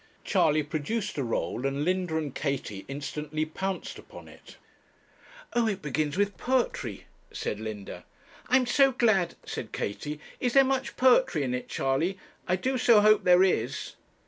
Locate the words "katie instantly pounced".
2.33-3.99